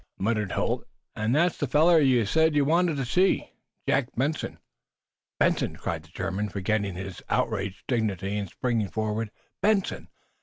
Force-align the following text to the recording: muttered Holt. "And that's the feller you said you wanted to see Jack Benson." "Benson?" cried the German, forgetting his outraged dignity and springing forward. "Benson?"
muttered 0.17 0.53
Holt. 0.53 0.87
"And 1.15 1.35
that's 1.35 1.59
the 1.59 1.67
feller 1.67 1.99
you 1.99 2.25
said 2.25 2.55
you 2.55 2.65
wanted 2.65 2.97
to 2.97 3.05
see 3.05 3.51
Jack 3.87 4.07
Benson." 4.15 4.57
"Benson?" 5.39 5.75
cried 5.75 6.01
the 6.01 6.07
German, 6.09 6.49
forgetting 6.49 6.95
his 6.95 7.21
outraged 7.29 7.83
dignity 7.87 8.35
and 8.39 8.49
springing 8.49 8.87
forward. 8.89 9.29
"Benson?" 9.61 10.07